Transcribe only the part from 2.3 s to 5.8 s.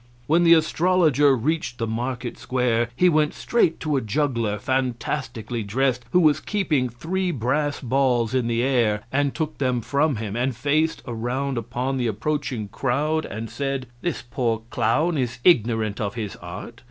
square he went straight to a juggler, fantastically